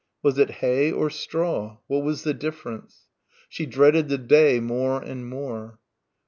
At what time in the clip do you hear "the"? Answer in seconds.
2.23-2.33, 4.09-4.17